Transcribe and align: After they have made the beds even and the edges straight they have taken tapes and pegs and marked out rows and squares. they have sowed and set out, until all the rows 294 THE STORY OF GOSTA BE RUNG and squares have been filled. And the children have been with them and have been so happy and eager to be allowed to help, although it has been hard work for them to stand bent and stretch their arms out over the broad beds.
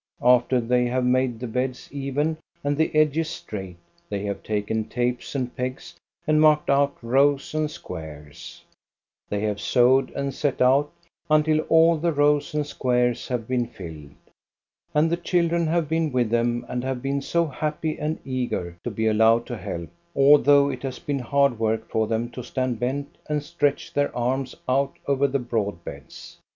After 0.23 0.59
they 0.59 0.85
have 0.85 1.05
made 1.05 1.39
the 1.39 1.45
beds 1.45 1.87
even 1.91 2.37
and 2.63 2.75
the 2.75 2.89
edges 2.95 3.29
straight 3.29 3.77
they 4.09 4.23
have 4.23 4.41
taken 4.41 4.85
tapes 4.89 5.35
and 5.35 5.55
pegs 5.55 5.95
and 6.25 6.41
marked 6.41 6.71
out 6.71 6.97
rows 7.03 7.53
and 7.53 7.69
squares. 7.69 8.63
they 9.29 9.41
have 9.41 9.61
sowed 9.61 10.09
and 10.15 10.33
set 10.33 10.59
out, 10.59 10.91
until 11.29 11.59
all 11.69 11.97
the 11.97 12.11
rows 12.11 12.49
294 12.49 13.09
THE 13.09 13.13
STORY 13.15 13.35
OF 13.37 13.41
GOSTA 13.43 13.47
BE 13.47 13.53
RUNG 13.55 13.59
and 13.59 13.67
squares 13.67 13.77
have 13.77 13.89
been 13.91 14.01
filled. 14.01 14.17
And 14.95 15.11
the 15.11 15.17
children 15.17 15.67
have 15.67 15.87
been 15.87 16.11
with 16.11 16.29
them 16.31 16.65
and 16.67 16.83
have 16.83 17.03
been 17.03 17.21
so 17.21 17.45
happy 17.45 17.99
and 17.99 18.17
eager 18.25 18.77
to 18.83 18.89
be 18.89 19.05
allowed 19.05 19.45
to 19.45 19.57
help, 19.57 19.89
although 20.15 20.71
it 20.71 20.81
has 20.81 20.97
been 20.97 21.19
hard 21.19 21.59
work 21.59 21.87
for 21.87 22.07
them 22.07 22.31
to 22.31 22.43
stand 22.43 22.79
bent 22.79 23.19
and 23.29 23.43
stretch 23.43 23.93
their 23.93 24.09
arms 24.17 24.55
out 24.67 24.97
over 25.05 25.27
the 25.27 25.37
broad 25.37 25.83
beds. 25.83 26.39